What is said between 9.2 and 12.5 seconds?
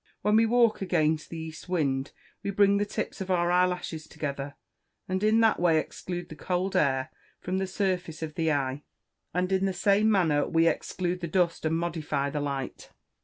and in the same manner we exclude the dust and modify the